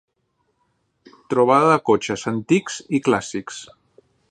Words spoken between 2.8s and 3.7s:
i clàssics.